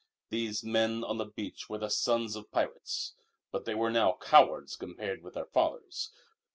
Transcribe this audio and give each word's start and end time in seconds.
These 0.31 0.63
men 0.63 1.03
on 1.03 1.19
the 1.19 1.27
beach 1.29 1.69
were 1.69 1.77
the 1.77 1.91
sons 1.91 2.35
of 2.35 2.51
pirates. 2.51 3.13
But 3.51 3.65
they 3.65 3.75
were 3.75 3.91
now 3.91 4.17
cowards 4.19 4.75
compared 4.75 5.21
with 5.21 5.35
their 5.35 5.45
fathers. 5.45 6.11